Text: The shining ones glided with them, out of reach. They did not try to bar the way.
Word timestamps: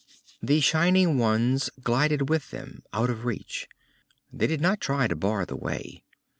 The 0.41 0.61
shining 0.61 1.19
ones 1.19 1.69
glided 1.83 2.27
with 2.27 2.49
them, 2.49 2.81
out 2.91 3.11
of 3.11 3.23
reach. 3.23 3.67
They 4.33 4.47
did 4.47 4.59
not 4.59 4.81
try 4.81 5.05
to 5.07 5.15
bar 5.15 5.45
the 5.45 5.55
way. 5.55 6.03